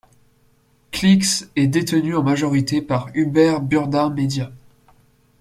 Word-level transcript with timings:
Cliqz 0.91 1.51
est 1.55 1.67
détenue 1.67 2.15
en 2.15 2.23
majorité 2.23 2.81
par 2.81 3.11
Hubert 3.13 3.61
Burda 3.61 4.09
Media. 4.09 4.51